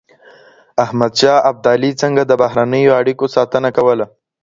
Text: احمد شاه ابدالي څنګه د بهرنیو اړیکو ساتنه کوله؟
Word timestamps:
احمد 0.83 1.11
شاه 1.19 1.43
ابدالي 1.51 1.91
څنګه 2.01 2.21
د 2.25 2.31
بهرنیو 2.41 2.97
اړیکو 2.99 3.25
ساتنه 3.35 3.69
کوله؟ 3.77 4.05